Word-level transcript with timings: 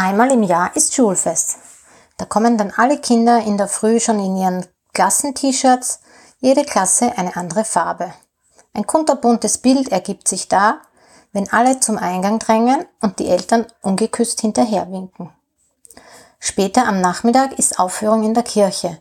Einmal 0.00 0.30
im 0.30 0.44
Jahr 0.44 0.76
ist 0.76 0.94
Schulfest. 0.94 1.56
Da 2.18 2.24
kommen 2.24 2.56
dann 2.56 2.72
alle 2.76 3.00
Kinder 3.00 3.40
in 3.40 3.58
der 3.58 3.66
Früh 3.66 3.98
schon 3.98 4.20
in 4.20 4.36
ihren 4.36 4.64
Klassen-T-Shirts, 4.94 5.98
jede 6.38 6.64
Klasse 6.64 7.18
eine 7.18 7.34
andere 7.34 7.64
Farbe. 7.64 8.12
Ein 8.74 8.86
kunterbuntes 8.86 9.58
Bild 9.58 9.88
ergibt 9.88 10.28
sich 10.28 10.46
da, 10.46 10.82
wenn 11.32 11.52
alle 11.52 11.80
zum 11.80 11.98
Eingang 11.98 12.38
drängen 12.38 12.86
und 13.00 13.18
die 13.18 13.26
Eltern 13.26 13.66
ungeküsst 13.82 14.40
hinterherwinken. 14.40 15.30
Später 16.38 16.86
am 16.86 17.00
Nachmittag 17.00 17.58
ist 17.58 17.80
Aufführung 17.80 18.22
in 18.22 18.34
der 18.34 18.44
Kirche. 18.44 19.00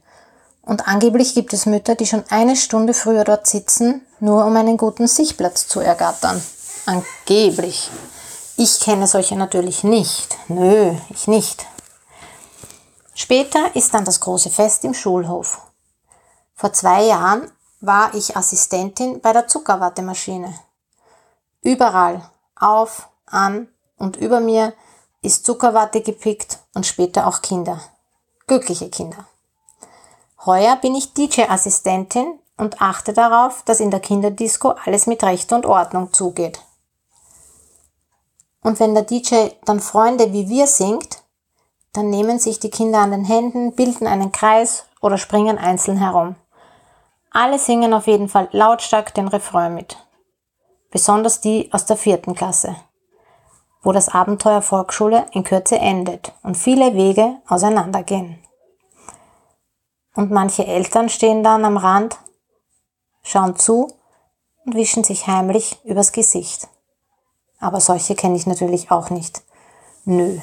Und 0.63 0.87
angeblich 0.87 1.35
gibt 1.35 1.53
es 1.53 1.67
Mütter, 1.67 1.93
die 1.93 2.07
schon 2.07 2.23
eine 2.29 2.55
Stunde 2.55 2.95
früher 2.95 3.23
dort 3.23 3.45
sitzen, 3.45 4.01
nur 4.19 4.43
um 4.45 4.55
einen 4.55 4.77
guten 4.77 5.05
Sichtplatz 5.05 5.67
zu 5.67 5.79
ergattern. 5.79 6.41
Angeblich. 6.87 7.91
Ich 8.59 8.79
kenne 8.79 9.05
solche 9.05 9.35
natürlich 9.35 9.83
nicht. 9.83 10.35
Nö, 10.47 10.95
ich 11.11 11.27
nicht. 11.27 11.67
Später 13.13 13.75
ist 13.75 13.93
dann 13.93 14.03
das 14.03 14.19
große 14.19 14.49
Fest 14.49 14.83
im 14.83 14.95
Schulhof. 14.95 15.61
Vor 16.55 16.73
zwei 16.73 17.03
Jahren 17.03 17.51
war 17.81 18.15
ich 18.15 18.35
Assistentin 18.35 19.21
bei 19.21 19.31
der 19.31 19.47
Zuckerwattemaschine. 19.47 20.57
Überall, 21.61 22.27
auf, 22.55 23.09
an 23.27 23.67
und 23.95 24.17
über 24.17 24.39
mir 24.39 24.73
ist 25.21 25.45
Zuckerwatte 25.45 26.01
gepickt 26.01 26.57
und 26.73 26.87
später 26.87 27.27
auch 27.27 27.43
Kinder. 27.43 27.79
Glückliche 28.47 28.89
Kinder. 28.89 29.27
Heuer 30.47 30.77
bin 30.77 30.95
ich 30.95 31.13
DJ-Assistentin 31.13 32.39
und 32.57 32.81
achte 32.81 33.13
darauf, 33.13 33.61
dass 33.65 33.79
in 33.79 33.91
der 33.91 33.99
Kinderdisco 33.99 34.73
alles 34.83 35.05
mit 35.05 35.23
Recht 35.23 35.53
und 35.53 35.67
Ordnung 35.67 36.11
zugeht. 36.11 36.59
Und 38.61 38.79
wenn 38.79 38.93
der 38.93 39.03
DJ 39.03 39.49
dann 39.65 39.79
Freunde 39.79 40.33
wie 40.33 40.49
wir 40.49 40.67
singt, 40.67 41.23
dann 41.93 42.09
nehmen 42.09 42.39
sich 42.39 42.59
die 42.59 42.69
Kinder 42.69 42.99
an 42.99 43.11
den 43.11 43.25
Händen, 43.25 43.73
bilden 43.73 44.07
einen 44.07 44.31
Kreis 44.31 44.85
oder 45.01 45.17
springen 45.17 45.57
einzeln 45.57 45.97
herum. 45.97 46.35
Alle 47.31 47.59
singen 47.59 47.93
auf 47.93 48.07
jeden 48.07 48.29
Fall 48.29 48.49
lautstark 48.51 49.13
den 49.13 49.27
Refrain 49.27 49.75
mit. 49.75 49.97
Besonders 50.91 51.41
die 51.41 51.69
aus 51.71 51.85
der 51.85 51.97
vierten 51.97 52.35
Klasse 52.35 52.75
wo 53.87 53.93
das 53.93 54.09
Abenteuer 54.09 54.61
Volksschule 54.61 55.27
in 55.31 55.45
Kürze 55.45 55.77
endet 55.77 56.33
und 56.43 56.57
viele 56.57 56.93
Wege 56.95 57.37
auseinandergehen. 57.47 58.37
Und 60.13 60.29
manche 60.29 60.67
Eltern 60.67 61.07
stehen 61.07 61.41
dann 61.41 61.63
am 61.63 61.77
Rand, 61.77 62.17
schauen 63.23 63.55
zu 63.55 63.87
und 64.65 64.75
wischen 64.75 65.05
sich 65.05 65.27
heimlich 65.27 65.79
übers 65.85 66.11
Gesicht. 66.11 66.67
Aber 67.59 67.79
solche 67.79 68.15
kenne 68.15 68.35
ich 68.35 68.45
natürlich 68.45 68.91
auch 68.91 69.09
nicht. 69.09 69.41
Nö. 70.05 70.39